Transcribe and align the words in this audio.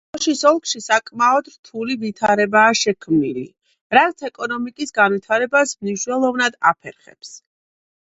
ოშის 0.17 0.39
ოლქში 0.51 0.79
საკმაოდ 0.85 1.51
რთული 1.55 1.97
ვითარებაა 2.05 2.73
შექმნილი, 2.81 3.45
რაც 3.99 4.27
ეკონომიკის 4.33 4.99
განვითრებას 5.01 5.79
მნიშვნელოვნად 5.85 6.63
აფერხებს. 6.75 7.37